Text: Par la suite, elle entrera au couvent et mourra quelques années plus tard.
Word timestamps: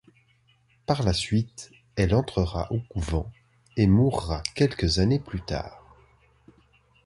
Par 0.87 1.03
la 1.03 1.13
suite, 1.13 1.69
elle 1.95 2.15
entrera 2.15 2.71
au 2.71 2.79
couvent 2.79 3.31
et 3.77 3.85
mourra 3.85 4.41
quelques 4.55 4.97
années 4.97 5.19
plus 5.19 5.41
tard. 5.41 5.85